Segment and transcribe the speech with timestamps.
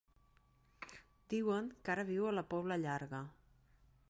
[1.33, 3.23] Diuen que ara viu a la Pobla Llarga.